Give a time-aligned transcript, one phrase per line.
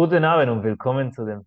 [0.00, 1.44] Guten Abend und willkommen zu der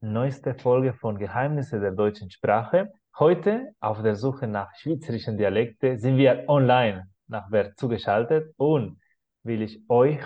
[0.00, 2.90] neuesten Folge von Geheimnisse der deutschen Sprache.
[3.18, 8.98] Heute auf der Suche nach schweizerischen Dialekten sind wir online nach Wer zugeschaltet und
[9.42, 10.20] will ich euch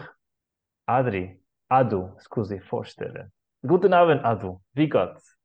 [0.86, 3.32] Adri, Adu, scusi, vorstellen.
[3.66, 4.60] Guten Abend, Adu.
[4.72, 5.36] Wie geht's?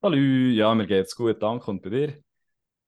[0.00, 1.72] Hallo, ja, mir geht's gut, danke.
[1.72, 2.14] Und bei dir?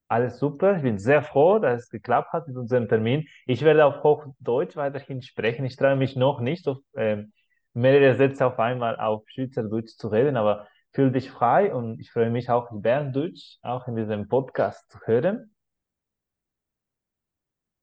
[0.06, 0.76] Alles super.
[0.76, 3.26] Ich bin sehr froh, dass es geklappt hat mit unserem Termin.
[3.46, 5.64] Ich werde auf Hochdeutsch weiterhin sprechen.
[5.64, 7.32] Ich traue mich noch nicht, so ähm,
[7.72, 12.30] mehrere Sätze auf einmal auf Schweizerdeutsch zu reden, aber fühl dich frei und ich freue
[12.30, 15.54] mich auch, Berndeutsch auch in diesem Podcast zu hören.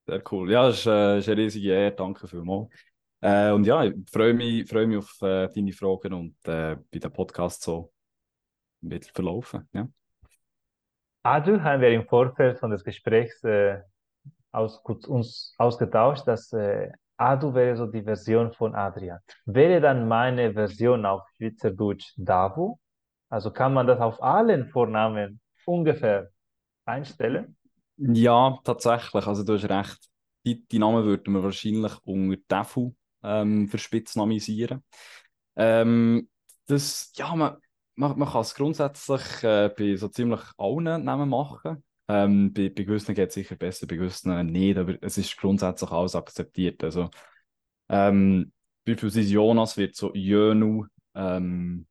[0.08, 0.52] Sehr cool.
[0.52, 1.92] Ja, das ist, äh, ist eine riesige Ehre.
[1.92, 2.70] Danke vielmals.
[3.20, 7.00] Äh, und ja, ich freue mich, freue mich auf äh, deine Fragen und äh, bei
[7.00, 7.92] dem Podcast so
[8.82, 9.68] wird verlaufen.
[9.74, 9.88] Ja.
[11.24, 13.82] Adu haben wir im Vorfeld von des Gesprächs äh,
[14.52, 19.20] aus, uns ausgetauscht, dass äh, Adu wäre so die Version von Adrian.
[19.46, 22.78] Wäre dann meine Version auf Schweizerdeutsch Davu?
[23.30, 26.30] Also kann man das auf allen Vornamen ungefähr
[26.86, 27.58] einstellen?
[27.98, 29.26] Ja, tatsächlich.
[29.28, 30.10] Also du hast recht.
[30.46, 32.94] Die, die Namen würden wir wahrscheinlich unter Davu
[33.24, 34.84] ähm, verspitznamisieren.
[35.56, 36.30] Ähm,
[36.68, 37.58] das, ja, man,
[37.96, 41.84] man, man kann es grundsätzlich äh, bei so ziemlich allen Namen machen.
[42.10, 45.92] Ähm, bei, bei gewissen geht es sicher besser, bei gewissen nicht, aber es ist grundsätzlich
[45.92, 46.84] alles akzeptiert.
[46.84, 47.10] Also,
[47.90, 48.52] ähm,
[48.86, 50.86] beispielsweise Jonas wird so Jönu,
[51.16, 51.86] ähm,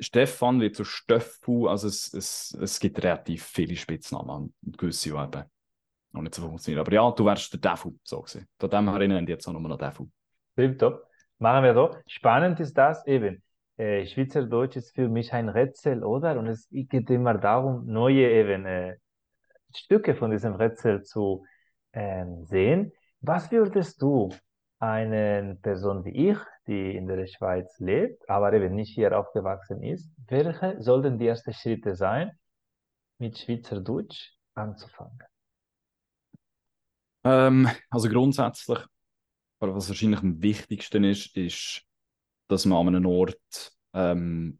[0.00, 5.44] Stefan wird so Stöffu, also es, es, es gibt relativ viele Spitznamen und gewisse, eben
[6.12, 6.80] noch nicht so funktionieren.
[6.80, 8.46] Aber ja, du wärst der Defu, so gesehen.
[8.58, 10.08] Von dem her erinnern jetzt auch nur noch Defu.
[10.78, 11.06] Top.
[11.38, 11.96] Machen wir so.
[12.06, 13.42] Spannend ist das eben
[13.82, 16.38] äh, Schweizerdeutsch ist für mich ein Rätsel, oder?
[16.38, 18.96] Und es geht immer darum, neue eben äh,
[19.74, 21.44] Stücke von diesem Rätsel zu
[21.92, 22.92] ähm, sehen.
[23.20, 24.30] Was würdest du
[24.78, 30.12] einer Person wie ich, die in der Schweiz lebt, aber eben nicht hier aufgewachsen ist,
[30.28, 32.32] welche sollten die ersten Schritte sein,
[33.18, 35.18] mit Schweizerdeutsch anzufangen?
[37.24, 38.80] Ähm, also grundsätzlich,
[39.60, 41.84] was wahrscheinlich am wichtigsten ist, ist
[42.52, 44.58] dass man an einem Ort ähm,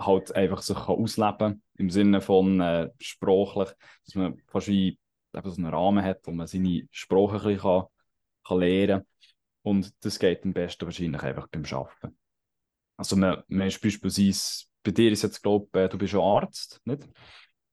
[0.00, 3.68] halt einfach sich kann ausleben kann, im Sinne von äh, sprachlich,
[4.04, 4.98] dass man fast wie
[5.34, 7.84] eben so einen Rahmen hat, wo man seine Sprache ein bisschen kann,
[8.46, 9.06] kann lernen kann.
[9.62, 12.16] Und das geht am besten wahrscheinlich einfach beim Arbeiten.
[12.96, 16.20] Also man, man ist beispielsweise, bei dir ist jetzt, glaube ich, äh, du bist ein
[16.20, 17.08] Arzt, nicht?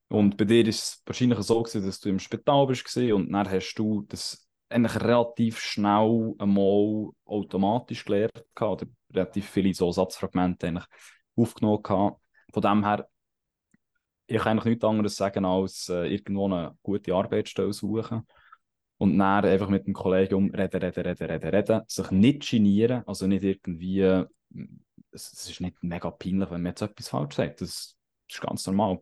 [0.07, 3.49] Und bei dir ist es wahrscheinlich so gewesen, dass du im Spital bist und dann
[3.49, 10.85] hast du das eigentlich relativ schnell einmal automatisch gelernt gehabt, relativ viele so Satzfragmente eigentlich
[11.35, 12.21] aufgenommen gehabt.
[12.53, 13.07] Von dem her,
[14.27, 18.25] ich kann eigentlich nichts anderes sagen, als äh, irgendwo eine gute Arbeitsstelle suchen
[18.97, 23.27] und dann einfach mit dem Kollegium reden, reden, reden, reden, reden, sich nicht genieren, also
[23.27, 24.01] nicht irgendwie,
[25.11, 28.41] es, es ist nicht mega peinlich, wenn man jetzt etwas falsch sagt, das, das ist
[28.41, 29.01] ganz normal.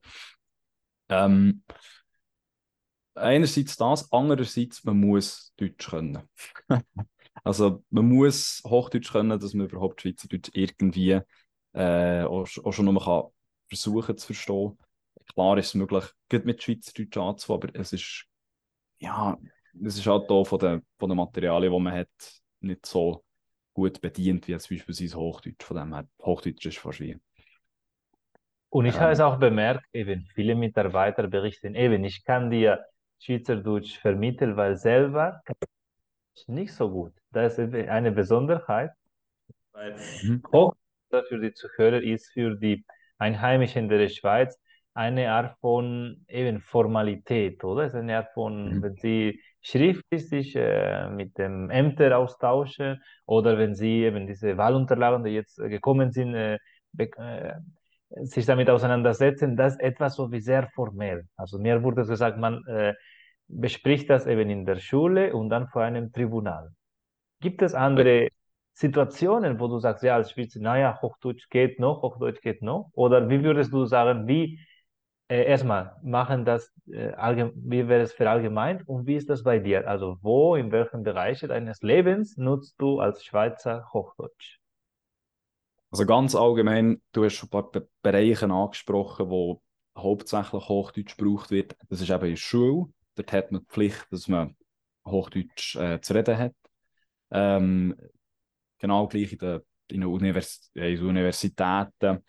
[1.10, 1.64] Ähm,
[3.16, 6.28] einerseits das, andererseits, man muss Deutsch können.
[7.44, 11.20] also man muss Hochdeutsch können, dass man überhaupt Schweizerdeutsch irgendwie
[11.74, 13.24] äh, auch, auch schon nur kann
[13.68, 14.78] versuchen zu verstehen.
[15.34, 18.26] Klar ist es möglich, gut mit Schweizerdeutsch anzufangen, aber es ist,
[19.00, 19.38] ja,
[19.84, 23.24] es ist halt auch von den, von den Materialien, die man hat, nicht so
[23.74, 25.64] gut bedient wie jetzt beispielsweise Hochdeutsch.
[25.64, 27.20] Von dem her, Hochdeutsch ist fast wie.
[28.70, 32.86] Und ich ähm, habe es auch bemerkt, eben viele Mitarbeiter berichten, eben, ich kann dir
[33.20, 35.42] Schweizerdeutsch vermitteln, weil selber
[36.48, 37.14] nicht so gut.
[37.32, 38.92] Das ist eine Besonderheit,
[39.72, 40.42] weil mhm.
[41.10, 42.86] für die Zuhörer ist für die
[43.18, 44.60] Einheimischen der Schweiz
[44.94, 47.84] eine Art von eben Formalität, oder?
[47.84, 48.84] Es ist eine Art von, mhm.
[48.84, 55.24] wenn sie schriftlich sich äh, mit dem Ämter austauschen oder wenn sie eben diese Wahlunterlagen,
[55.24, 56.60] die jetzt gekommen sind, äh,
[56.98, 57.54] äh,
[58.22, 61.26] sich damit auseinandersetzen, das ist etwas so wie sehr formell.
[61.36, 62.94] Also mir wurde gesagt, man äh,
[63.60, 66.72] bespricht das eben in der Schule und dann vor einem Tribunal.
[67.40, 68.30] Gibt es andere
[68.74, 72.90] Situationen, wo du sagst, ja, als Schweizer, naja, Hochdeutsch geht noch, Hochdeutsch geht noch?
[72.94, 74.60] Oder wie würdest du sagen, wie,
[75.30, 77.12] äh, erstmal, machen das, äh,
[77.56, 79.88] wie wäre es verallgemeint und wie ist das bei dir?
[79.88, 84.58] Also, wo, in welchen Bereichen deines Lebens nutzt du als Schweizer Hochdeutsch?
[85.92, 89.62] Also ganz allgemein, du hast schon ein paar Bereiche angesprochen, wo
[89.96, 91.76] hauptsächlich Hochdeutsch gebraucht wird.
[91.90, 92.88] Das ist eben in der Schule.
[93.16, 94.56] Dort hat man die Pflicht, dass man
[95.06, 96.56] Hochdeutsch äh, zu reden hat.
[97.32, 97.96] Ähm,
[98.80, 102.24] genau gleich in den, in Univers Universitäten.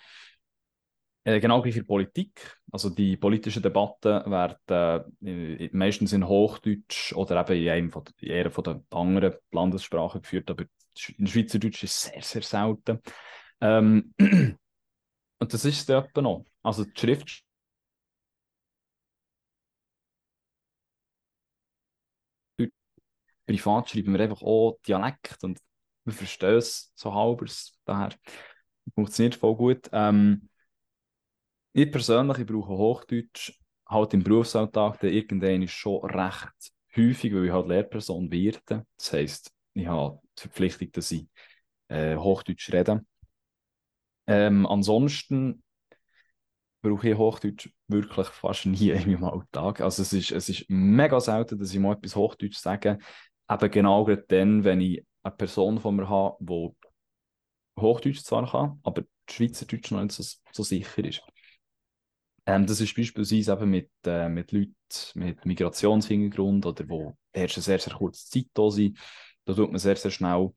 [1.24, 2.58] Äh, genau gleich in der Politik.
[2.70, 8.32] Also die politischen Debatten werden äh, meistens in Hochdeutsch oder eben in, einem von, in
[8.32, 10.64] einer von den anderen Landessprachen geführt, aber
[11.16, 13.00] in Schweizerdeutsch ist es sehr, sehr selten.
[13.60, 16.44] Ähm, und das ist es noch.
[16.62, 17.43] Also die Schrift
[23.46, 25.58] privat schreiben wir einfach auch Dialekt und
[26.04, 27.78] wir verstehen es so halbers.
[27.84, 28.10] Daher
[28.94, 29.88] funktioniert voll gut.
[29.92, 30.48] Ähm,
[31.72, 33.52] ich persönlich ich brauche Hochdeutsch
[33.88, 38.86] halt im Berufsalltag dann irgendwann ist schon recht häufig, weil ich halt Lehrperson werde.
[38.96, 41.26] Das heisst, ich habe die Verpflichtung, dass ich
[41.88, 43.04] äh, Hochdeutsch rede.
[44.26, 45.62] Ähm, ansonsten
[46.82, 49.80] brauche ich Hochdeutsch wirklich fast nie in meinem Alltag.
[49.80, 52.98] Also es ist, es ist mega selten, dass ich mal etwas Hochdeutsch sage.
[53.50, 59.02] Eben genau dann, wenn ich eine Person von mir habe, die Hochdeutsch zwar kann, aber
[59.28, 61.22] Schweizerdeutsch noch nicht so, so sicher ist.
[62.46, 64.74] Ähm, das ist beispielsweise eben mit, äh, mit Leuten
[65.14, 68.98] mit Migrationshintergrund oder wo erst eine sehr, sehr kurze Zeit da sind.
[69.44, 70.50] Da tut man sehr, sehr schnell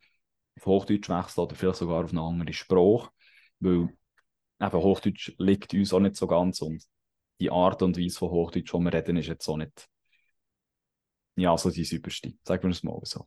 [0.57, 3.10] auf Hochdeutsch wechseln oder vielleicht sogar auf eine andere Sprache,
[3.60, 3.89] weil
[4.60, 6.84] eben Hochdeutsch liegt uns auch nicht so ganz und
[7.39, 9.88] die Art und Weise von Hochdeutsch, die wir reden, ist jetzt auch nicht
[11.38, 12.34] ja, so die sauberste.
[12.44, 13.25] Sagen wir es mal so.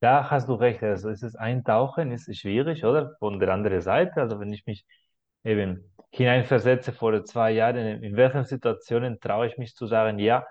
[0.00, 0.82] Da hast du recht.
[0.82, 3.16] Also es ist Eintauchen, ist schwierig, oder?
[3.18, 4.20] Von der anderen Seite.
[4.20, 4.86] Also wenn ich mich
[5.44, 10.46] eben hineinversetze vor zwei Jahren, in, in welchen Situationen traue ich mich zu sagen, ja,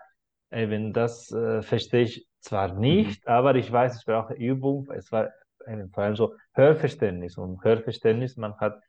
[0.51, 3.31] eben das äh, verstehe ich zwar nicht, mhm.
[3.31, 4.89] aber ich weiß, ich brauche Übung.
[4.91, 5.29] Es war
[5.67, 7.37] eben vor allem so Hörverständnis.
[7.37, 8.81] Und Hörverständnis, man hat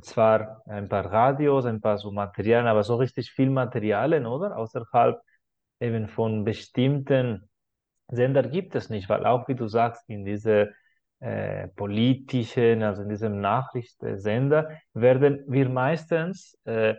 [0.00, 4.56] zwar ein paar Radios, ein paar so Materialien, aber so richtig viel Materialien, oder?
[4.56, 5.20] Außerhalb
[5.80, 7.48] eben von bestimmten
[8.08, 10.72] Sender gibt es nicht, weil auch wie du sagst, in diese
[11.20, 16.94] äh, politischen, also in diesem Nachrichtensender werden wir meistens äh,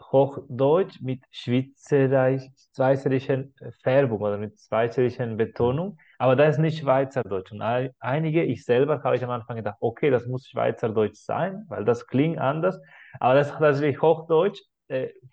[0.00, 7.52] Hochdeutsch mit schweizerischen Färbung oder mit schweizerischen Betonung, aber das ist nicht Schweizerdeutsch.
[7.52, 11.84] Und einige, ich selber, habe ich am Anfang gedacht, okay, das muss Schweizerdeutsch sein, weil
[11.84, 12.80] das klingt anders,
[13.20, 14.62] aber das ist tatsächlich Hochdeutsch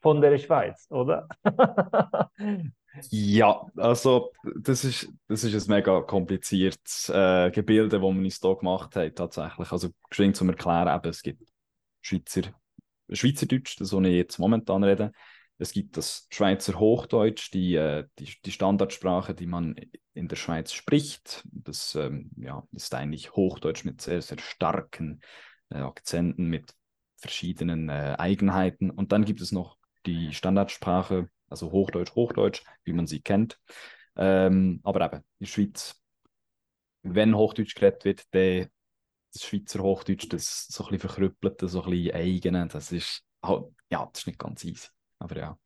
[0.01, 1.27] von der Schweiz, oder?
[3.11, 4.31] Ja, also
[4.61, 9.15] das ist, das ist ein mega kompliziertes äh, Gebilde, das wir uns hier gemacht haben,
[9.15, 9.71] tatsächlich.
[9.71, 11.43] Also geschwind zum Erklären, eben, es gibt
[12.01, 12.41] Schweizer,
[13.11, 15.11] Schweizerdeutsch, das ich jetzt momentan rede.
[15.57, 19.75] Es gibt das Schweizer Hochdeutsch, die, äh, die, die Standardsprache, die man
[20.13, 21.43] in der Schweiz spricht.
[21.51, 25.21] Das ähm, ja, ist eigentlich Hochdeutsch mit sehr, sehr starken
[25.69, 26.73] äh, Akzenten, mit
[27.19, 28.89] verschiedenen äh, Eigenheiten.
[28.89, 33.59] Und dann gibt es noch die Standardsprache, also Hochdeutsch, Hochdeutsch, wie man sie kennt.
[34.15, 36.01] Ähm, aber eben, in der Schweiz,
[37.03, 38.69] wenn Hochdeutsch geredet wird, dann
[39.33, 43.65] das Schweizer Hochdeutsch, das so ein bisschen verkrüppelte, so ein bisschen eigene, das ist halt,
[43.89, 44.87] ja, das ist nicht ganz easy.
[45.19, 45.57] Aber ja.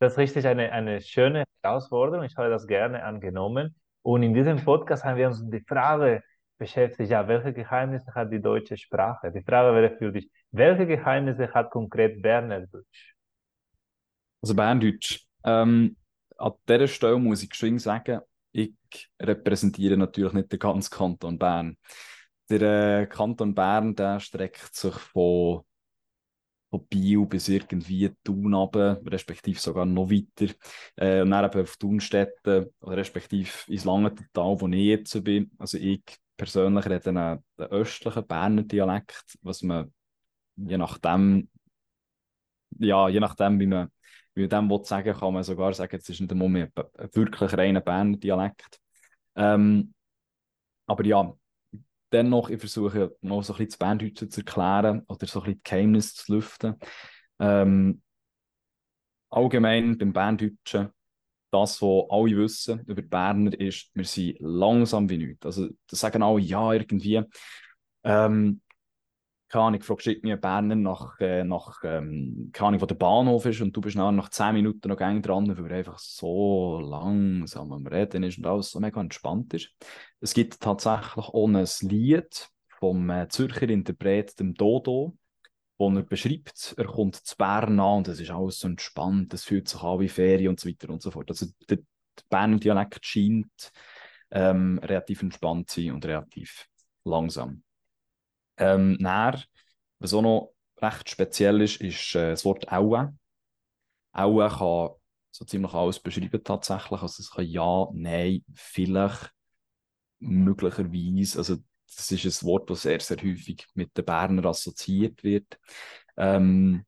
[0.00, 2.24] Das ist richtig eine, eine schöne Herausforderung.
[2.24, 3.74] Ich habe das gerne angenommen.
[4.02, 6.22] Und in diesem Podcast haben wir uns die Frage
[6.58, 9.30] beschäftigt, ja, welche Geheimnisse hat die deutsche Sprache?
[9.30, 13.14] Die Frage wäre für dich, welche Geheimnisse hat konkret Berner Deutsch?
[14.42, 15.26] Also Berndeutsch.
[15.44, 15.96] Ähm,
[16.36, 18.20] an dieser Stelle muss ich geschwind sagen,
[18.52, 18.74] ich
[19.20, 21.76] repräsentiere natürlich nicht den ganzen Kanton Bern.
[22.50, 25.62] Der äh, Kanton Bern der streckt sich von,
[26.70, 30.52] von Biel bis irgendwie Thun runter, respektive sogar noch weiter.
[30.96, 35.50] Äh, und dann eben auf Thunstätten, respektive ins Langenthal, wo ich jetzt bin.
[35.58, 36.02] Also ich
[36.36, 39.92] persönlich rede einen, den östlichen Berner Dialekt, was man
[40.66, 41.48] je nachdem,
[42.78, 43.90] ja, je nachdem, wie man
[44.34, 47.52] wie man dem sagen kann man sogar sagen, es ist nicht einmal mehr ein wirklich
[47.52, 48.80] reiner Berner Dialekt.
[49.36, 49.94] Ähm,
[50.86, 51.32] aber ja,
[52.12, 55.54] dennoch, ich versuche noch so ein bisschen das Berndeutsche zu erklären oder so ein bisschen
[55.54, 56.76] die Geheimnisse zu lüften.
[57.38, 58.02] Ähm,
[59.30, 60.88] allgemein beim Berndeutschen,
[61.50, 65.44] das, was alle wissen über die Berner, ist, wir sind langsam wie nichts.
[65.44, 67.22] Also, das sagen alle, ja, irgendwie.
[68.04, 68.61] Ähm,
[69.52, 73.60] keine Ahnung, fragst irgendwie Berner nach, äh, nach ähm, keine Ahnung, wo der Bahnhof ist
[73.60, 77.86] und du bist nach 10 Minuten noch gang dran, weil er einfach so langsam am
[77.86, 79.70] Reden ist und alles so mega entspannt ist.
[80.20, 85.18] Es gibt tatsächlich auch ein Lied vom äh, Zürcher Interpret, dem Dodo,
[85.76, 89.44] wo er beschreibt, er kommt zu Bern an und es ist alles so entspannt, es
[89.44, 91.28] fühlt sich an wie Ferien und so weiter und so fort.
[91.28, 91.84] Also der, der
[92.30, 93.70] Berner Dialekt scheint
[94.30, 96.68] ähm, relativ entspannt zu sein und relativ
[97.04, 97.62] langsam.
[98.56, 99.42] Ähm, dann,
[99.98, 103.16] was auch noch recht speziell ist, ist äh, das Wort Aue.
[104.12, 104.90] Aue kann
[105.30, 107.00] so ziemlich alles beschreiben tatsächlich.
[107.00, 109.32] Also es kann ja, nein, vielleicht,
[110.18, 111.38] möglicherweise.
[111.38, 111.56] Also
[111.96, 115.58] das ist ein Wort, das sehr, sehr häufig mit den Berner assoziiert wird.
[116.16, 116.84] Ähm,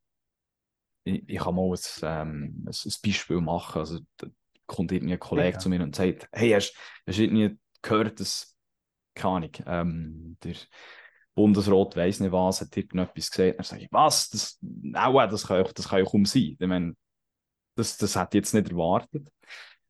[1.04, 3.78] ich, ich kann mal ein, ähm, ein, ein Beispiel machen.
[3.78, 4.28] Also, da
[4.66, 5.58] kommt irgendwie ein Kollege Sicher.
[5.60, 6.74] zu mir und sagt, hey, hast,
[7.06, 8.56] hast du irgendwie gehört, dass,
[9.14, 10.54] keine Ahnung, ähm, der
[11.34, 13.58] Bundesrat weiss nicht was, hat irgendetwas gesagt.
[13.58, 14.30] Dann sage ich, was?
[14.30, 14.58] Das,
[14.94, 16.56] auch, das kann, das kann ja kaum sein.
[16.58, 16.94] Ich meine,
[17.76, 19.28] das, das ich jetzt nicht erwartet.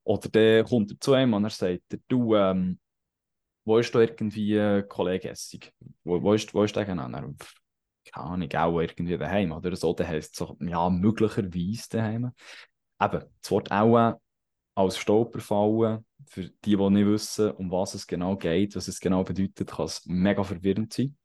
[0.05, 2.79] Oder der kommt er zu einem und er sagt, du, ähm,
[3.65, 5.73] wo ist da irgendwie ein Kollege Essig?
[6.05, 7.09] Wo, wo, ist, wo ist der genau?
[7.09, 7.37] Dann,
[8.13, 9.95] keine Ahnung, auch irgendwie daheim oder so.
[9.95, 12.33] Der heisst so, ja, möglicherweise daheim.
[13.01, 14.19] Eben, das Wort auch
[14.75, 19.01] als Stolper fallen, für die, die nicht wissen, um was es genau geht, was es
[19.01, 21.17] genau bedeutet, kann es mega verwirrend sein.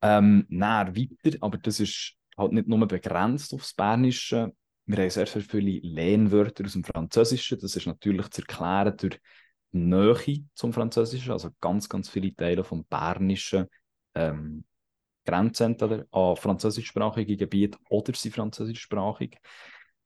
[0.00, 4.52] Ähm, näher weiter, aber das ist halt nicht nur begrenzt aufs Bernische.
[4.86, 7.58] Wir haben sehr, sehr viele Lehnwörter aus dem Französischen.
[7.58, 9.20] Das ist natürlich zu erklären durch
[9.72, 11.32] die Nähe zum Französischen.
[11.32, 13.66] Also ganz, ganz viele Teile vom Bernischen
[14.14, 14.64] ähm,
[15.24, 19.36] grenzen entweder an französischsprachige Gebiete oder sind französischsprachig.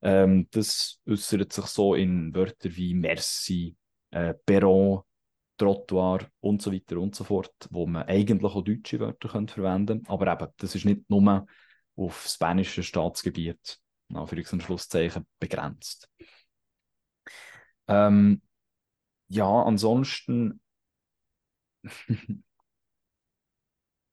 [0.00, 3.76] Ähm, das äußert sich so in Wörtern wie Merci,
[4.10, 5.02] äh, Perron,
[5.62, 9.98] Trottoir und so weiter und so fort, wo man eigentlich auch deutsche Wörter könnte verwenden
[9.98, 10.10] könnte.
[10.10, 11.46] Aber eben, das ist nicht nur
[11.94, 13.78] auf spanische Staatsgebiet,
[14.12, 16.10] Anführungs- und Schlusszeichen, begrenzt.
[17.86, 18.42] Ähm,
[19.28, 20.60] ja, ansonsten,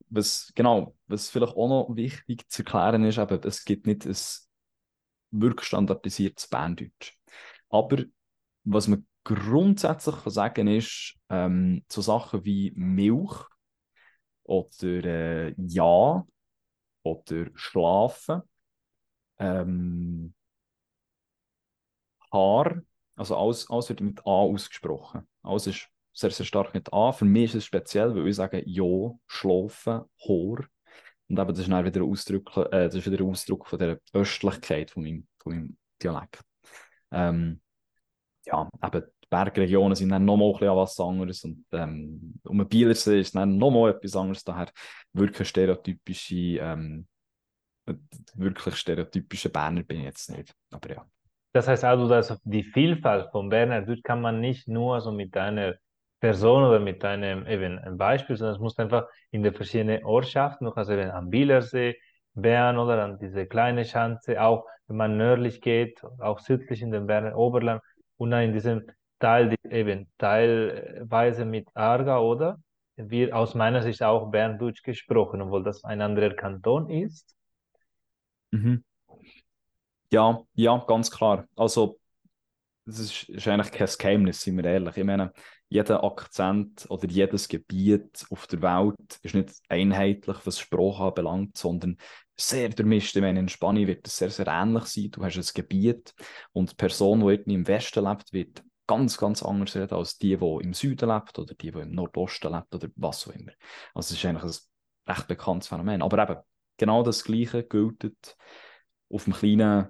[0.09, 4.15] was, genau, was vielleicht auch noch wichtig zu erklären ist, eben, es gibt nicht ein
[5.31, 7.17] wirklich standardisiertes Berndeutsch.
[7.69, 8.03] Aber
[8.63, 13.45] was man grundsätzlich kann sagen ist, ähm, so Sachen wie Milch
[14.43, 16.25] oder äh, Ja
[17.03, 18.41] oder Schlafen,
[19.37, 20.33] ähm,
[22.31, 22.81] Haar,
[23.15, 25.27] also alles, alles wird mit A ausgesprochen.
[25.43, 27.11] Alles ist sehr, sehr stark mit A.
[27.11, 30.67] Für mich ist es speziell, weil ich sage Ja, Schlafen, Haar.
[31.27, 33.79] Und eben, das ist dann wieder ein Ausdruck, äh, das ist wieder ein Ausdruck von
[33.79, 36.41] der Östlichkeit von meinem, von meinem Dialekt.
[37.11, 37.61] Ähm,
[38.49, 43.19] ja, eben, die Bergregionen sind dann nochmal ein was anderes und ähm, um den Bielersee
[43.19, 44.43] ist dann nochmal etwas anderes.
[44.43, 44.69] Daher
[45.13, 47.07] wirklich stereotypische, ähm,
[48.35, 50.53] wirklich stereotypische Berner bin ich jetzt nicht.
[50.71, 51.05] Aber ja.
[51.53, 55.35] Das heißt also, dass die Vielfalt von Berner Deutsch kann man nicht nur so mit
[55.35, 55.75] einer
[56.19, 60.71] Person oder mit einem eben ein Beispiel, sondern es muss einfach in den verschiedenen Ortschaften,
[60.73, 61.95] kannst eben am Bielersee,
[62.33, 67.07] Bern oder an diese kleine Schanze, auch wenn man nördlich geht, auch südlich in den
[67.07, 67.81] Berner Oberland
[68.19, 68.85] und in diesem
[69.19, 72.59] Teil, eben teilweise mit Aargau, oder?
[72.97, 77.33] Wird aus meiner Sicht auch Berndeutsch gesprochen, obwohl das ein anderer Kanton ist.
[78.51, 78.83] Mhm.
[80.11, 81.47] Ja, ja, ganz klar.
[81.55, 81.97] Also,
[82.85, 84.97] das ist, ist eigentlich kein Geheimnis, sind wir ehrlich.
[84.97, 85.31] Ich meine,
[85.69, 91.97] jeder Akzent oder jedes Gebiet auf der Welt ist nicht einheitlich, was Sprache anbelangt, sondern
[92.39, 93.15] sehr durchmischt.
[93.15, 95.11] Ich meine, in Spanien wird es sehr, sehr ähnlich sein.
[95.11, 96.13] Du hast ein Gebiet
[96.53, 100.37] und die Person, die irgendwie im Westen lebt, wird ganz, ganz anders reden als die,
[100.37, 103.51] die im Süden lebt oder die, die im Nordosten lebt oder was auch immer.
[103.93, 106.01] Also es ist eigentlich ein recht bekanntes Phänomen.
[106.01, 106.39] Aber eben,
[106.77, 108.37] genau das Gleiche gilt
[109.09, 109.89] auf dem kleinen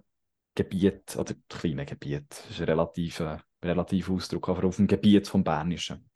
[0.56, 5.44] Gebiet, oder kleinen Gebiet, das ist ein relativer, relativer Ausdruck, aber auf dem Gebiet vom
[5.44, 6.10] Bernischen.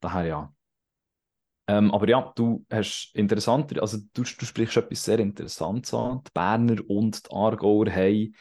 [0.00, 0.54] Daher ja.
[1.68, 6.22] Ähm, aber ja, du hast interessanter, also du, du sprichst etwas sehr Interessantes an.
[6.26, 8.34] Die Berner und die Aargauer haben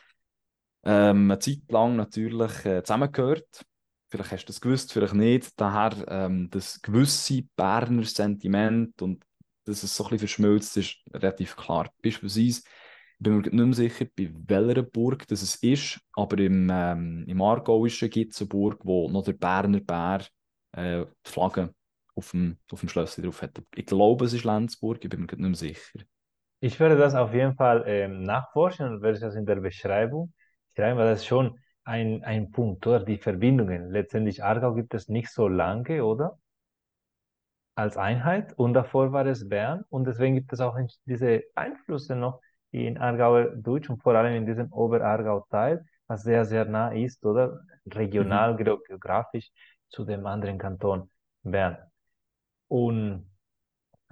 [0.84, 3.66] ähm, eine Zeit lang natürlich äh, zusammengehört.
[4.10, 5.60] Vielleicht hast du das gewusst, vielleicht nicht.
[5.60, 9.24] Daher ähm, das gewisse Berner Sentiment und
[9.66, 11.92] dass es so ein bisschen verschmilzt ist, relativ klar.
[12.02, 12.64] Beispielsweise, ich
[13.20, 17.42] bin mir nicht mehr sicher, bei welcher Burg das es ist, aber im, ähm, im
[17.42, 20.26] Aargauischen gibt es eine Burg, wo noch der Berner Bär
[20.72, 21.74] äh, die Flagge
[22.16, 23.62] auf dem, auf dem Schlösschen drauf hat.
[23.76, 26.00] Ich glaube, es ist Lenzburg, ich bin mir nicht mehr sicher.
[26.60, 30.34] Ich werde das auf jeden Fall ähm, nachforschen und werde das in der Beschreibung
[30.76, 33.00] schreiben, weil das ist schon ein, ein Punkt, oder?
[33.04, 33.92] Die Verbindungen.
[33.92, 36.40] Letztendlich Aargau gibt es nicht so lange, oder?
[37.76, 42.40] Als Einheit und davor war es Bern und deswegen gibt es auch diese Einflüsse noch
[42.72, 47.62] in Aargauer Deutsch und vor allem in diesem Oberaargau-Teil, was sehr, sehr nah ist, oder?
[47.88, 48.56] Regional, Mhm.
[48.56, 49.52] geografisch
[49.90, 51.10] zu dem anderen Kanton
[51.44, 51.78] Bern.
[52.72, 53.26] Und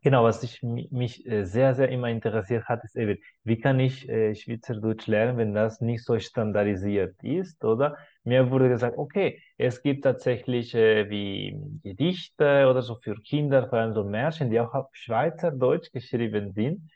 [0.04, 3.80] Genau, was ich, mi- mich äh, sehr, sehr immer interessiert hat, ist eben, wie kann
[3.82, 7.98] ich äh, Schweizerdeutsch lernen, wenn das nicht so standardisiert ist, oder?
[8.24, 13.80] Mir wurde gesagt, okay, es gibt tatsächlich äh, wie Gedichte oder so für Kinder, vor
[13.80, 16.90] allem so Märchen, die auch auf Schweizerdeutsch geschrieben sind.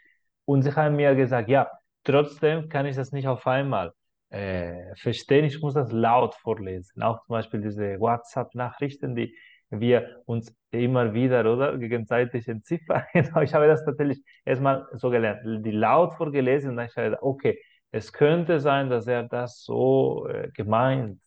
[0.46, 1.70] Und sie haben mir gesagt, ja,
[2.03, 3.93] trotzdem kann ich das nicht auf einmal
[4.29, 7.01] äh, verstehen, ich muss das laut vorlesen.
[7.03, 9.36] Auch zum Beispiel diese WhatsApp-Nachrichten, die
[9.80, 13.03] wir uns immer wieder, oder, gegenseitig entziffern.
[13.44, 17.60] Ich habe das tatsächlich erstmal so gelernt, die laut vorgelesen und dann ich habe okay,
[17.92, 21.22] es könnte sein, dass er das so äh, gemeint.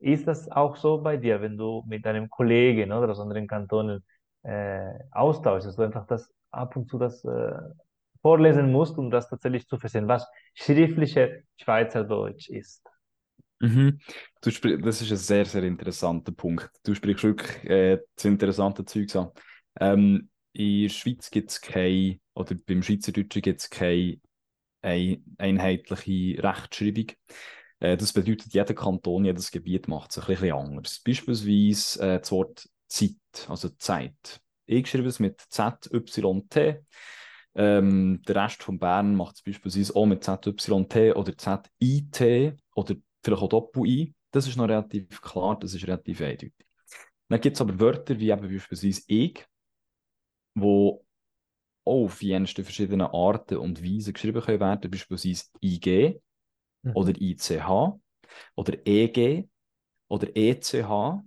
[0.00, 4.04] Ist das auch so bei dir, wenn du mit deinem Kollegen oder aus anderen Kantonen
[4.44, 7.52] äh, austauschst, dass du einfach das ab und zu das äh,
[8.22, 12.86] vorlesen musst, um das tatsächlich zu verstehen, was schriftliche Schweizerdeutsch ist?
[13.60, 13.98] Mhm.
[14.40, 16.70] Du sprich, das ist ein sehr, sehr interessanter Punkt.
[16.84, 19.30] Du sprichst wirklich äh, das interessante Zeug an.
[19.80, 24.20] Ähm, in der Schweiz gibt es keine, oder beim Schweizerdeutschen gibt es keine
[24.82, 27.06] ein, einheitliche Rechtschreibung.
[27.80, 31.00] Äh, das bedeutet, jeder Kanton, jedes Gebiet macht es ein bisschen anders.
[31.00, 33.16] Beispielsweise äh, das Wort Zeit,
[33.48, 34.40] also Zeit.
[34.66, 36.80] Ich schreibe es mit Z-Y-T.
[37.54, 43.42] Ähm, der Rest von Bern macht es beispielsweise auch mit ZYT oder ZIT oder vielleicht
[43.42, 44.14] auch Doppel-I.
[44.30, 46.54] Das ist noch relativ klar, das ist relativ eindeutig.
[47.28, 49.46] Dann gibt es aber Wörter wie eben beispielsweise ich,
[50.54, 51.04] wo
[51.84, 56.20] auch auf jensten verschiedenen Arten und Weisen geschrieben können werden, beispielsweise IG
[56.82, 56.92] mhm.
[56.94, 57.98] oder ICH
[58.54, 59.48] oder EG
[60.08, 61.22] oder ECH.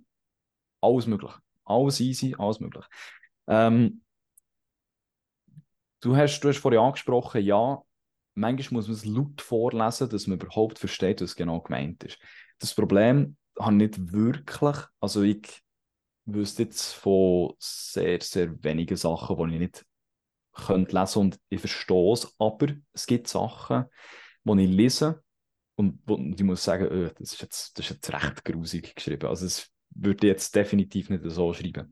[0.80, 1.32] Alles möglich.
[1.64, 2.84] Alles easy, alles möglich.
[3.46, 4.02] Ähm,
[6.00, 7.82] du, hast, du hast vorhin angesprochen, ja,
[8.34, 12.18] manchmal muss man es laut vorlesen, dass man überhaupt versteht, was genau gemeint ist.
[12.58, 15.62] Das Problem habe ich nicht wirklich, also ich
[16.24, 19.86] wüsste jetzt von sehr, sehr wenigen Sachen, die ich nicht
[20.52, 23.86] könnte lesen und ich verstehe es, aber es gibt Sachen,
[24.44, 25.22] die ich lese
[25.76, 29.28] und wo ich muss sagen, oh, das, ist jetzt, das ist jetzt recht grusig geschrieben.
[29.28, 31.90] Also es würde ich jetzt definitiv nicht so schreiben.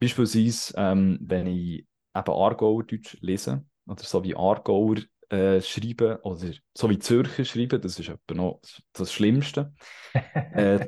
[0.00, 4.96] Beispielsweise, ähm, wenn ich eben Aargauer Deutsch lese, oder so wie Aargauer
[5.32, 8.60] äh, schreiben, oder so wie Zürcher schreiben, das ist etwa noch
[8.92, 9.72] das Schlimmste.
[10.14, 10.86] äh,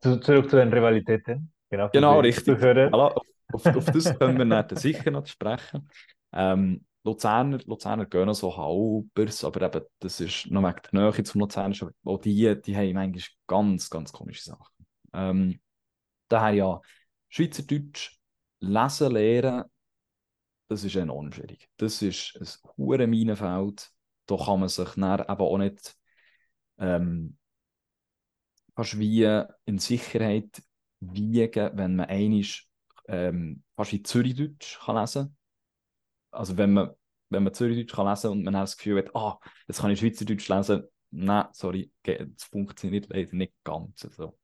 [0.00, 1.52] Zurück zu den Rivalitäten.
[1.70, 2.58] Genau, genau richtig.
[2.58, 2.92] Voilà,
[3.52, 5.88] auf, auf das können wir dann sicher noch sprechen.
[6.32, 11.40] Ähm, Luzerner, Luzerner gehen so halbers, aber eben, das ist noch wegen der Nähe zum
[11.40, 14.86] Luzerner, auch die, die haben manchmal ganz, ganz komische Sachen.
[15.14, 15.60] Ähm,
[16.28, 16.80] daher ja,
[17.28, 18.18] Schweizerdeutsch
[18.60, 19.64] lesen, lernen,
[20.68, 21.68] das ist enorm schwierig.
[21.76, 23.90] Das ist ein hohes Minenfeld.
[24.26, 25.96] Da kann man sich dann eben auch nicht
[26.78, 27.36] ähm,
[28.74, 30.62] fast wie in Sicherheit
[31.00, 32.68] wiegen, wenn man einisch
[33.08, 35.36] ähm, fast wie Zürichdeutsch kann lesen
[36.30, 36.90] Also wenn man,
[37.30, 39.38] wenn man Zürichdeutsch kann lesen und man hat das Gefühl hat, ah,
[39.68, 44.38] jetzt kann ich Schweizerdeutsch lesen, nein, sorry, das funktioniert leider nicht ganz so.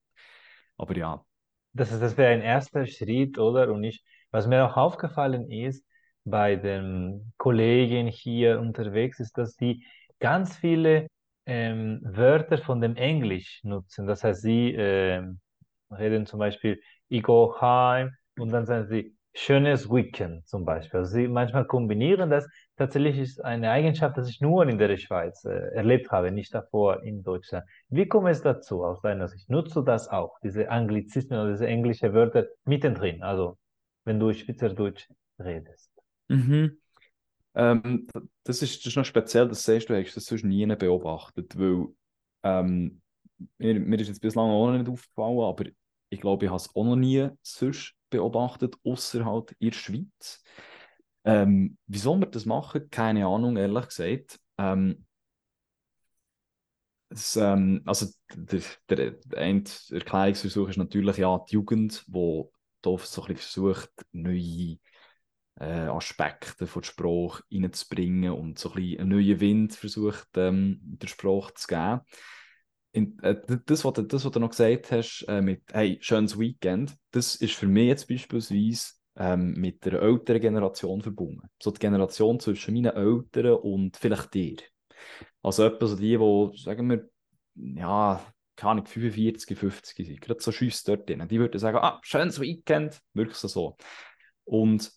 [0.77, 1.25] Aber ja.
[1.73, 3.73] Das, das wäre ein erster Schritt, oder?
[3.73, 5.85] Und ich, was mir auch aufgefallen ist,
[6.25, 9.85] bei den Kollegen hier unterwegs, ist, dass die
[10.21, 11.09] ganz viele
[11.47, 14.07] ähm, Wörter von dem Englisch nutzen.
[14.07, 15.41] Das heißt, sie ähm,
[15.91, 21.01] reden zum Beispiel, ich go heim und dann sagen sie, schönes Weekend zum Beispiel.
[21.01, 22.47] Also sie manchmal kombinieren das.
[22.77, 27.03] Tatsächlich ist eine Eigenschaft, die ich nur in der Schweiz äh, erlebt habe, nicht davor
[27.03, 27.65] in Deutschland.
[27.89, 29.49] Wie kommt es dazu aus deiner Sicht?
[29.51, 33.59] Nutzt du das auch, diese Anglizismen oder diese englische Wörter mittendrin, also
[34.05, 35.09] wenn du Schweizerdeutsch
[35.39, 35.92] redest?
[36.33, 36.79] Mhm.
[37.55, 38.07] Ähm,
[38.45, 41.87] das, ist, das ist noch speziell, das siehst du, hast das sonst nie beobachtet, weil
[42.43, 43.03] ähm,
[43.59, 45.65] mir, mir ist jetzt bislang auch noch nicht aufgefallen, aber
[46.09, 50.43] ich glaube, ich habe es auch noch nie sonst beobachtet, außer halt in der Schweiz.
[51.25, 54.41] Ähm, wieso wir das machen, keine Ahnung, ehrlich gesagt.
[54.59, 55.07] Ähm,
[57.11, 59.43] das, ähm, also der, der, der
[59.91, 62.43] Erklärungsversuch ist natürlich ja die Jugend, die
[62.81, 64.79] da so ein bisschen versucht, neue
[65.61, 66.93] äh, Aspekte von der
[67.53, 72.01] reinzubringen und so ein bisschen einen neuen Wind versucht, ähm, der Sprache zu geben.
[72.93, 73.37] In, äh,
[73.67, 77.55] das, was, das, was du noch gesagt hast, äh, mit hey, schönes Weekend, das ist
[77.55, 81.49] für mich jetzt beispielsweise ähm, mit der älteren Generation verbunden.
[81.61, 84.59] So die Generation zwischen meinen Eltern und vielleicht dir.
[85.43, 87.09] Also etwa so die, die, sagen wir,
[87.55, 88.25] ja,
[88.57, 92.41] keine Ahnung, 45, 50 sind, gerade so Schüsse dort drin, die würden sagen, ah, schönes
[92.41, 93.77] Weekend, wirklich so.
[94.45, 94.93] Und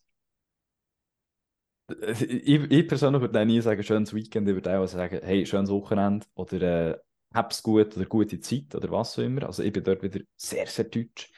[1.88, 6.26] ich, ich persönlich würde nie sagen, schönes Weekend, ich würde auch sagen, hey, schönes Wochenende
[6.36, 6.62] oder
[6.96, 7.00] äh,
[7.34, 9.44] hab's gut oder gute Zeit oder was auch immer.
[9.44, 11.32] Also ich bin dort wieder sehr, sehr deutsch.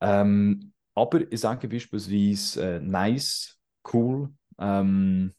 [0.00, 3.58] Ähm, aber ich sage beispielsweise äh, nice,
[3.92, 5.34] cool, ähm,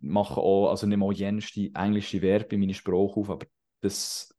[0.00, 3.46] mache auch, also nicht mal jenste englische Verbe in meine Sprache auf, aber
[3.80, 4.34] das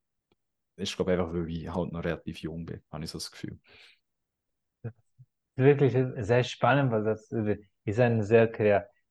[0.77, 3.31] ist, glaube ich, einfach, weil ich halt noch relativ jung bin, habe ich so das
[3.31, 3.59] Gefühl.
[5.55, 7.29] Wirklich sehr spannend, weil das
[7.85, 8.47] ist eine sehr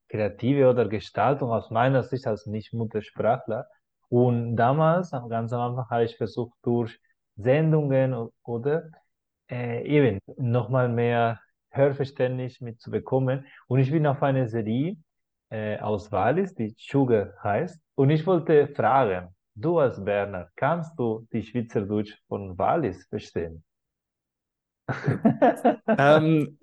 [0.08, 3.66] kreative oder Gestaltung aus meiner Sicht als Nicht-Muttersprachler.
[4.08, 7.00] Und damals, ganz am Anfang, habe ich versucht, durch
[7.36, 8.90] Sendungen oder
[9.50, 13.46] äh, eben nochmal mehr Hörverständnis mitzubekommen.
[13.66, 14.96] Und ich bin auf eine Serie
[15.50, 17.80] äh, aus Wallis, die Sugar heißt.
[17.94, 23.64] Und ich wollte fragen, du als Berner, kannst du die Schweizerdeutsch von Wallis verstehen?
[25.98, 26.58] ähm,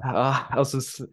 [0.00, 1.06] ah, also es,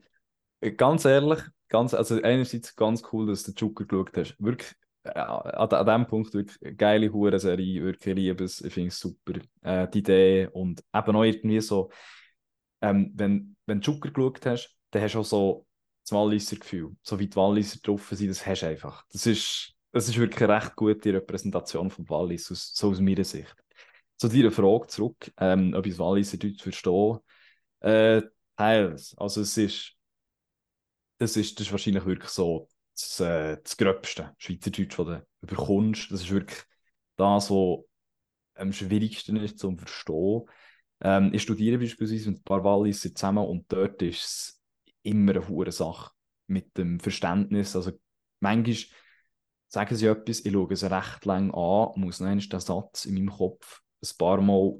[0.62, 4.36] ganz ehrlich, ganz, also einerseits ganz cool, dass du den Joker geschaut hast.
[4.40, 9.00] Wirklich, äh, an, an dem Punkt wirklich geile Hure-Serie, wirklich liebe es, ich finde es
[9.00, 9.34] super.
[9.62, 11.92] Äh, die Idee und eben auch irgendwie so,
[12.82, 15.68] ähm, wenn, wenn du Joker geschaut hast, dann hast du auch so
[16.04, 19.04] das Walliser Gefühl, so wie die Walliser drauf sind, das hast du einfach.
[19.12, 23.24] Das ist, das ist wirklich eine recht gute Repräsentation von Wallis, aus, so aus meiner
[23.24, 23.56] Sicht.
[24.18, 27.20] Zu deiner Frage zurück, ähm, ob ich das Walliser Deutsch verstehe.
[27.80, 28.22] Äh,
[28.56, 29.16] teils.
[29.18, 29.94] Also es ist,
[31.18, 36.12] das ist, das ist wahrscheinlich wirklich so das, äh, das Gröbste Schweizerdeutsch, das du bekommst.
[36.12, 36.62] Das ist wirklich
[37.18, 37.84] das, was
[38.56, 40.44] am schwierigsten ist zum Verstehen.
[41.02, 44.62] Ähm, ich studiere beispielsweise mit ein paar Walliser zusammen und dort ist es
[45.04, 46.12] immer eine hohe Sache
[46.48, 47.76] mit dem Verständnis.
[47.76, 47.92] Also
[48.40, 48.76] manchmal
[49.68, 53.30] sagen sie etwas, ich schaue es recht lang an, muss dann den Satz in meinem
[53.30, 54.80] Kopf ein paar Mal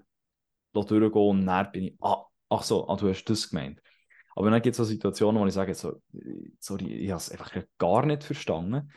[0.74, 3.82] durchgehen und dann bin ich, ah, ach so, ah, du hast das gemeint.
[4.36, 6.02] Aber dann gibt es so Situationen, wo ich sage, so,
[6.60, 8.92] sorry, ich habe es einfach gar nicht verstanden.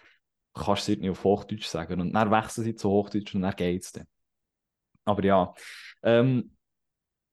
[0.55, 2.01] Du kannst es nicht auf Hochdeutsch sagen.
[2.01, 4.07] Und dann wechseln sie zu Hochdeutsch und dann geht es dann.
[5.05, 5.55] Aber ja,
[6.03, 6.51] ähm,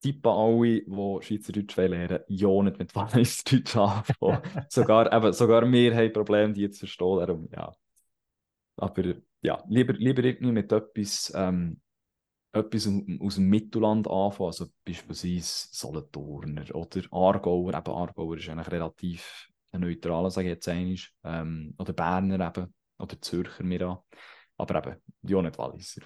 [0.01, 4.41] Tipp an alle, die Schweizerdeutsch lernen, ja nicht mit Walliserdeutsch anfangen.
[4.69, 7.17] sogar, eben, sogar wir haben Probleme, die zu verstehen.
[7.17, 7.73] Darum, ja.
[8.77, 9.03] Aber
[9.41, 11.81] ja, lieber, lieber irgendwie mit etwas, ähm,
[12.55, 12.87] etwas
[13.21, 17.73] aus dem Mittelland anfangen, also beispielsweise Solothurner oder Aargauer.
[17.73, 20.95] Eben Aargauer ist eigentlich relativ neutral, sage ich jetzt einmal.
[21.23, 23.97] Ähm, oder Berner eben, oder Zürcher mir an.
[24.57, 26.01] Aber eben, ja nicht Walliser.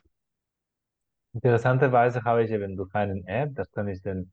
[1.33, 4.31] Interessanterweise habe ich eben durch eine App, das kann ich den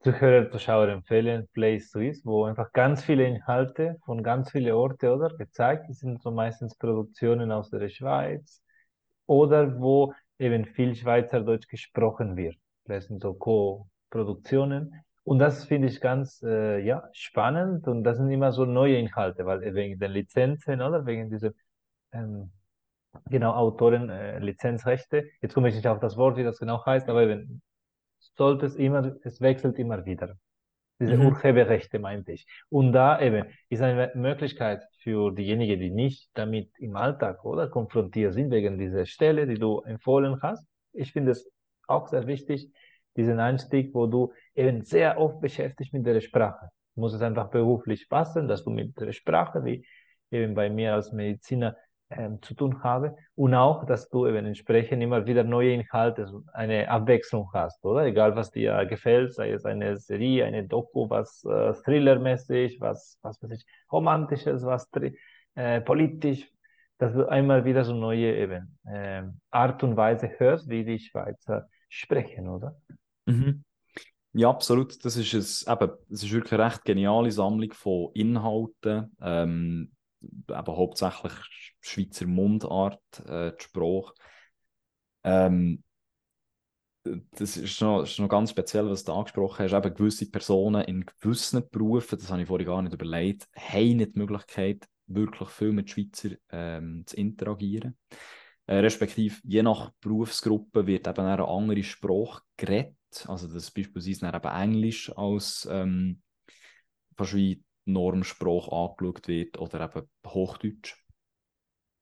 [0.00, 5.34] Zuhörer, Zuschauer empfehlen, Play Swiss, wo einfach ganz viele Inhalte von ganz vielen Orten oder
[5.34, 8.62] gezeigt, die sind so meistens Produktionen aus der Schweiz
[9.26, 12.56] oder wo eben viel Schweizerdeutsch gesprochen wird.
[12.86, 14.94] Das sind so Co-Produktionen.
[15.22, 19.46] Und das finde ich ganz äh, ja, spannend und das sind immer so neue Inhalte,
[19.46, 21.52] weil wegen den Lizenzen oder wegen dieser
[22.12, 22.52] ähm,
[23.30, 25.30] genau, Autoren, äh, Lizenzrechte.
[25.40, 27.62] Jetzt komme ich nicht auf das Wort, wie das genau heißt, aber eben,
[28.36, 30.36] sollte es immer, es wechselt immer wieder.
[31.00, 31.26] Diese mhm.
[31.26, 32.46] Urheberrechte meinte ich.
[32.68, 38.32] Und da eben ist eine Möglichkeit für diejenigen, die nicht damit im Alltag oder konfrontiert
[38.32, 40.66] sind, wegen dieser Stelle, die du empfohlen hast.
[40.92, 41.48] Ich finde es
[41.86, 42.70] auch sehr wichtig,
[43.14, 46.70] diesen Einstieg, wo du eben sehr oft beschäftigt mit der Sprache.
[46.94, 49.86] Muss es einfach beruflich passen, dass du mit der Sprache, wie
[50.30, 51.76] eben bei mir als Mediziner,
[52.16, 56.88] ähm, zu tun habe und auch, dass du eben entsprechend immer wieder neue Inhalte, eine
[56.88, 58.04] Abwechslung hast, oder?
[58.04, 63.42] Egal, was dir gefällt, sei es eine Serie, eine Doku, was äh, Thriller-mäßig, was, was
[63.42, 64.88] weiß ich, romantisches, was
[65.54, 66.50] äh, politisch,
[66.98, 71.68] dass du einmal wieder so neue eben äh, Art und Weise hörst, wie die Schweizer
[71.88, 72.76] sprechen, oder?
[73.26, 73.64] Mhm.
[74.32, 75.04] Ja, absolut.
[75.04, 79.16] Das ist, es, eben, das ist wirklich eine recht geniale Sammlung von Inhalten.
[79.22, 79.92] Ähm,
[80.48, 81.32] eben hauptsächlich
[81.80, 84.14] Schweizer Mundart, äh, die Sprache.
[85.24, 85.82] Ähm,
[87.04, 89.74] das ist noch, ist noch ganz speziell, was du angesprochen hast.
[89.74, 94.14] Eben gewisse Personen in gewissen Berufen, das habe ich vorhin gar nicht überlegt, haben nicht
[94.14, 97.98] die Möglichkeit, wirklich viel mit Schweizer ähm, zu interagieren.
[98.66, 102.96] Äh, respektive, je nach Berufsgruppe wird eben eine andere Sprache geredet.
[103.26, 106.22] Also, das beispielsweise eben Englisch als ähm,
[107.84, 110.96] Normsprache angeschaut wird oder eben Hochdeutsch.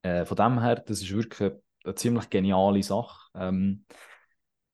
[0.02, 3.30] Äh, von dem her, das ist wirklich eine, eine ziemlich geniale Sache.
[3.34, 3.84] Ähm,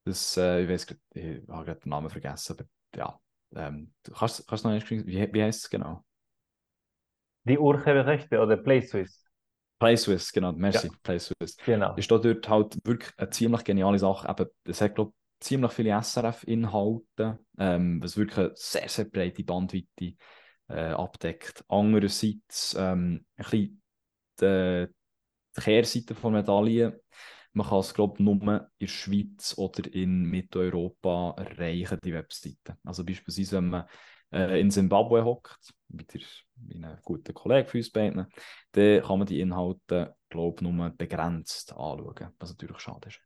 [0.04, 3.20] das, äh, ich weiß ich habe gerade den Namen vergessen, aber ja,
[3.54, 6.04] ähm, du kannst, kannst noch nicht, wie, wie heißt es genau?
[7.44, 9.24] Die Urheberrechte oder PlaySwiss.
[9.78, 10.92] PlaySwiss, genau, merci, ja.
[11.02, 11.56] PlaySwiss.
[11.64, 11.94] Genau.
[11.94, 14.28] Ist da dort halt wirklich eine ziemlich geniale Sache.
[14.28, 20.14] Eben, es hat, glaube ziemlich viele SRF-Inhalte, ähm, was wirklich eine sehr, sehr breite Bandweite
[20.68, 21.64] äh, abdeckt.
[21.68, 23.82] Andererseits ähm, ein bisschen
[24.40, 24.86] die,
[25.56, 27.00] die Kehrseite der Medaille.
[27.52, 32.76] Man kann es, glaube ich, nur in der Schweiz oder in Mitteleuropa erreichen, die Webseite.
[32.84, 33.86] Also beispielsweise, wenn man
[34.32, 36.14] äh, in Zimbabwe hockt, mit
[36.72, 38.26] einem guten Kollegen von uns beiden,
[38.72, 43.20] dann kann man die Inhalte, glaube ich, nur begrenzt anschauen, was natürlich schade ist.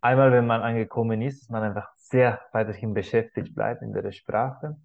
[0.00, 4.76] Einmal, wenn man angekommen ist, dass man einfach sehr weiterhin beschäftigt bleibt in der Sprache.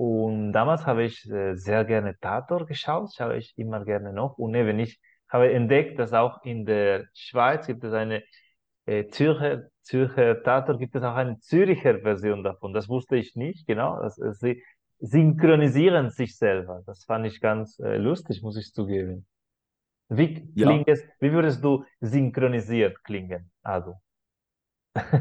[0.00, 4.38] Und damals habe ich äh, sehr gerne Tator geschaut, schaue ich immer gerne noch.
[4.38, 8.22] Und eben ich habe entdeckt, dass auch in der Schweiz gibt es eine
[8.86, 12.72] äh, Zürcher, Zürcher Tatort gibt es auch eine Züricher Version davon.
[12.72, 14.00] Das wusste ich nicht, genau.
[14.00, 14.62] Das, äh, sie
[15.00, 16.82] synchronisieren sich selber.
[16.86, 19.26] Das fand ich ganz äh, lustig, muss ich zugeben.
[20.08, 23.50] Wie Ja, klingt es, wie würdest du synchronisiert klingen?
[23.62, 23.96] Also.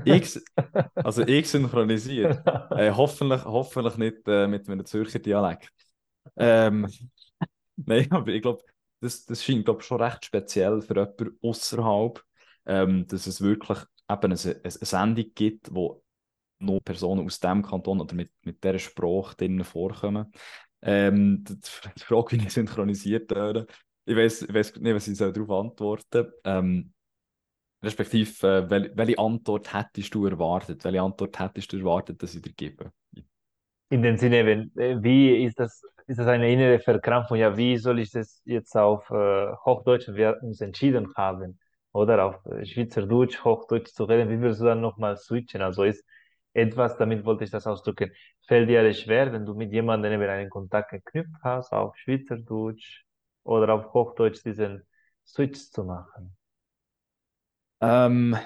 [0.06, 0.40] Ich,
[0.96, 2.46] also ich synchronisiert.
[2.72, 5.72] Äh, hoffentlich, hoffentlich nicht äh, mit einem Zürcher Dialekt.
[6.36, 6.88] Ähm,
[7.76, 8.64] nein, aber ich glaube,
[9.02, 12.24] das, das scheint glaub, schon recht speziell für jemanden außerhalb,
[12.66, 13.80] ähm, dass es wirklich
[14.10, 16.04] eben eine, eine, Sendung gibt, wo
[16.60, 20.32] nur Personen aus dem Kanton oder mit, mit dieser Sprache drinnen vorkommen.
[20.82, 23.68] Ähm, die, die Frage, wie ich synchronisiert werde,
[24.06, 24.42] ich weiß
[24.80, 26.34] nicht, was ich darauf antworten soll.
[26.44, 26.94] Ähm,
[27.84, 30.84] respektive, äh, wel, welche Antwort hättest du erwartet?
[30.84, 32.92] Welche Antwort hättest du erwartet, dass ich dir gebe?
[33.90, 37.38] In dem Sinne, wenn, äh, wie ist das, ist das eine innere Verkrampfung?
[37.38, 41.60] Ja, wie soll ich das jetzt auf äh, Hochdeutsch, wir uns entschieden haben,
[41.92, 45.62] oder auf äh, Schweizerdeutsch, Hochdeutsch zu reden, wie würdest du dann nochmal switchen?
[45.62, 46.06] Also ist
[46.54, 48.12] etwas, damit wollte ich das ausdrücken,
[48.48, 53.04] fällt dir schwer, wenn du mit jemandem eben einen Kontakt geknüpft hast, auf Schweizerdeutsch
[53.44, 54.84] oder auf Hochdeutsch diesen
[55.26, 56.36] Switch zu machen?
[57.82, 58.38] Ähm,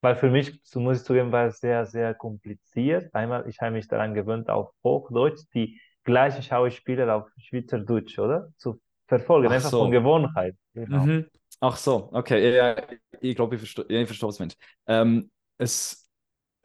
[0.00, 3.14] Weil für mich, so muss ich zugeben, war es sehr, sehr kompliziert.
[3.14, 8.52] Einmal, ich habe mich daran gewöhnt, auf Hochdeutsch die gleichen Schauspieler auf Schweizerdeutsch, oder?
[8.56, 9.90] Zu verfolgen, ach einfach von so.
[9.90, 10.56] Gewohnheit.
[10.74, 11.06] Genau.
[11.06, 11.26] Mhm.
[11.60, 12.56] Ach so, okay.
[12.56, 12.76] Ja,
[13.20, 14.58] ich glaube, ich verstehe, ja, ich verstehe, du meinst.
[14.86, 16.10] Ähm, es,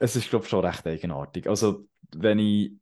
[0.00, 1.48] es ist, glaube ich, schon recht eigenartig.
[1.48, 2.72] Also, wenn ich,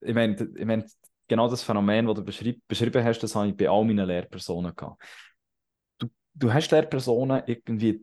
[0.00, 0.86] ich meine, ich mein,
[1.28, 4.74] genau das Phänomen, das du beschrieb, beschrieben hast, das habe ich bei all meinen Lehrpersonen
[4.74, 5.02] gehabt.
[5.98, 8.00] Du, du hast Lehrpersonen irgendwie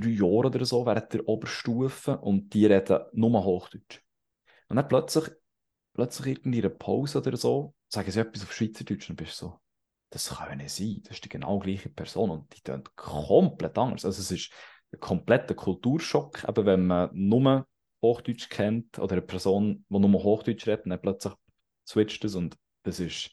[0.00, 4.00] drei Jahre oder so während der Oberstufe und die reden nur Hochdeutsch.
[4.68, 5.30] Und dann plötzlich,
[5.94, 9.58] plötzlich in einer Pause oder so, sagen sie etwas auf Schweizerdeutsch und bist so,
[10.10, 13.76] das kann ja nicht sein, das ist die genau gleiche Person und die tun komplett
[13.76, 14.04] anders.
[14.04, 14.52] Also es ist
[14.92, 17.66] ein kompletter Kulturschock, eben wenn man nur
[18.02, 21.34] Hochdeutsch kennt oder eine Person, die nur Hochdeutsch redet, dann plötzlich
[21.86, 23.30] switcht es und das ist,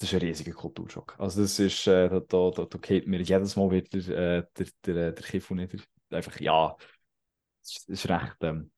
[0.00, 1.14] das ist ein riesiger Kulturschock.
[1.18, 4.66] Also das ist, äh, da, da, da, da geht mir jedes Mal wieder äh, der,
[4.86, 5.78] der, der Kiffel nieder.
[6.08, 6.74] Einfach, ja,
[7.62, 8.70] das ist, recht, ähm,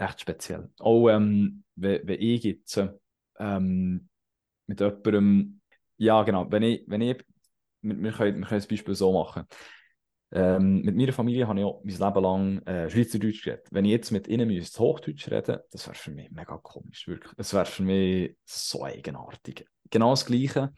[0.00, 0.70] recht speziell.
[0.78, 2.80] Auch ähm, wenn, ich jetzt
[3.38, 4.08] ähm,
[4.66, 5.60] mit jemandem,
[5.98, 7.22] ja genau, wenn ich, wenn ich
[7.82, 9.44] wir, wir, können, wir können das Beispiel so machen.
[10.32, 13.68] Ähm, mit meiner Familie habe ich auch mein Leben lang äh, Schweizerdeutsch geredet.
[13.70, 17.34] Wenn ich jetzt mit ihnen müsste Hochdeutsch reden, das wäre für mich mega komisch, wirklich.
[17.36, 19.66] Es wäre für mich so eigenartig.
[19.90, 20.72] Genau das Gleiche.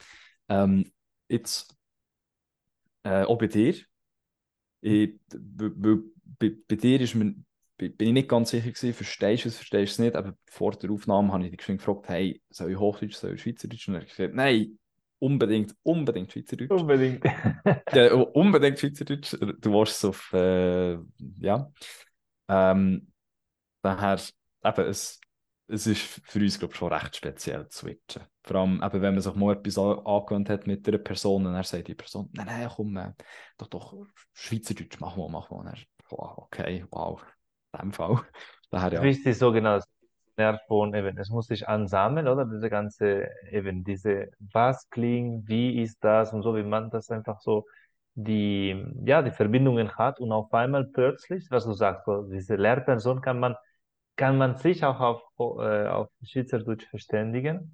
[0.49, 0.90] Ähm,
[1.29, 1.75] jetzt
[3.03, 3.75] äh, auch bei dir.
[4.81, 7.35] Ich, bei, bei, dir ist mir,
[7.77, 10.73] bin ich nicht ganz sicher gewesen, verstehst du es, verstehst du es nicht, aber vor
[10.73, 13.88] der Aufnahme habe ich dich gefragt, hey, soll ich Hochdeutsch, soll ich Schweizerdeutsch?
[13.88, 14.79] Und er hat gesagt, nein,
[15.18, 16.71] unbedingt, unbedingt Schweizerdeutsch.
[16.71, 17.25] Unbedingt.
[17.92, 19.37] Ja, unbedingt Schweizerdeutsch.
[19.61, 20.99] Du warst auf, äh,
[21.38, 21.71] ja.
[22.49, 23.09] Ähm,
[23.83, 24.21] daher,
[24.64, 25.21] eben, es,
[25.68, 28.22] es ist für uns, glaube ich, schon recht speziell zu switchen.
[28.42, 31.52] Vor allem, eben, wenn man sich mal etwas an- angewöhnt hat mit einer Person und
[31.54, 33.12] dann sagt die Person, nein, nein, komm, äh,
[33.59, 33.94] doch, doch,
[34.35, 35.59] Schweizerdeutsch, mach mal, mach mal.
[35.61, 35.78] Und dann,
[36.11, 37.22] wow, okay, wow,
[37.74, 38.20] in dem Fall.
[38.70, 39.00] Daher, ja.
[39.00, 39.81] Richtig so genau.
[40.68, 42.44] Von eben, es muss sich ansammeln, oder?
[42.46, 47.40] Diese ganze, eben diese, was klingt, wie ist das und so, wie man das einfach
[47.40, 47.66] so
[48.14, 53.40] die, ja, die Verbindungen hat und auf einmal plötzlich, was du sagst, diese Lehrperson kann
[53.40, 53.57] man,
[54.18, 57.72] kann man sich auch auf, äh, auf Schweizerdeutsch verständigen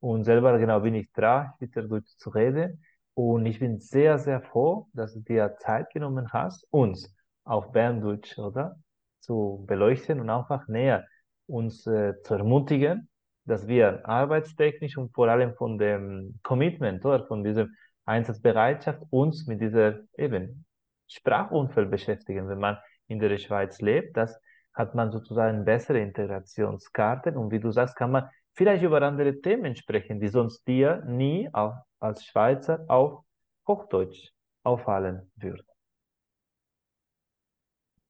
[0.00, 2.82] und selber genau bin ich dran, Schweizerdeutsch zu reden
[3.14, 8.38] und ich bin sehr, sehr froh, dass du dir Zeit genommen hast, uns auf Berndeutsch,
[8.38, 8.76] oder?
[9.20, 11.06] Zu beleuchten und einfach näher
[11.46, 13.08] uns äh, zu ermutigen,
[13.44, 17.68] dass wir arbeitstechnisch und vor allem von dem Commitment oder von dieser
[18.06, 20.64] Einsatzbereitschaft uns mit dieser eben
[21.06, 22.48] Sprachunfall beschäftigen.
[22.48, 24.40] Wenn man in der Schweiz lebt, das
[24.76, 29.74] hat man sozusagen bessere Integrationskarten und wie du sagst, kann man vielleicht über andere Themen
[29.74, 33.24] sprechen, die sonst dir nie auf, als Schweizer auf
[33.66, 34.30] Hochdeutsch
[34.62, 35.66] auffallen würden.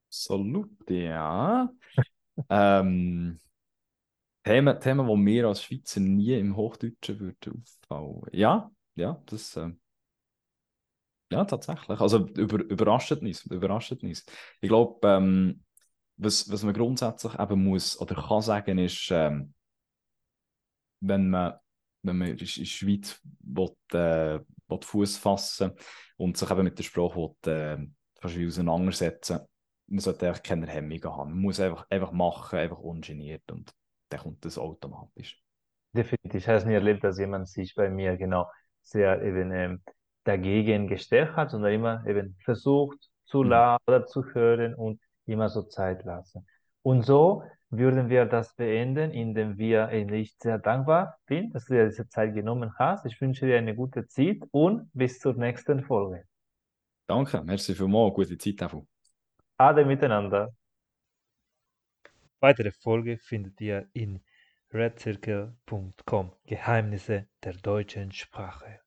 [0.08, 1.70] Absolut, ja.
[2.50, 3.40] ähm,
[4.44, 8.22] Themen, Themen, die mir als Schweizer nie im Hochdeutschen würden auffallen.
[8.32, 9.70] Ja, ja, das, äh,
[11.30, 12.00] ja, tatsächlich.
[12.00, 14.24] Also über, überrascht uns, überrascht uns.
[14.60, 15.64] Ich glaube, ähm,
[16.16, 19.54] was, was man grundsätzlich eben muss oder kann sagen, ist, ähm,
[21.00, 21.54] wenn man,
[22.02, 25.72] wenn man in der Schweiz will, äh, will Fuß fassen
[26.16, 27.86] und sich eben mit der Sprache will, äh,
[28.20, 29.40] fast auseinandersetzen
[29.88, 31.30] man sollte eigentlich keine Hemmungen haben.
[31.30, 33.72] Man muss einfach, einfach machen, einfach ungeniert und
[34.08, 35.40] dann kommt das automatisch.
[35.92, 36.42] Definitiv.
[36.42, 38.50] Ich habe es nie erlebt, dass jemand sich bei mir genau
[38.82, 39.82] sehr eben ähm,
[40.24, 43.50] dagegen gestellt hat, sondern immer eben versucht zu Mhm.
[43.50, 45.00] lernen oder zu hören und
[45.32, 46.46] immer so Zeit lassen.
[46.82, 51.74] Und so würden wir das beenden, indem wir, indem ich sehr dankbar bin, dass du
[51.74, 53.04] dir diese Zeit genommen hast.
[53.06, 56.24] Ich wünsche dir eine gute Zeit und bis zur nächsten Folge.
[57.06, 58.86] Danke, merci vielmals, gute Zeit davon.
[59.58, 60.52] Ade miteinander.
[62.40, 64.20] Weitere Folge findet ihr in
[64.72, 68.85] redcircle.com Geheimnisse der deutschen Sprache.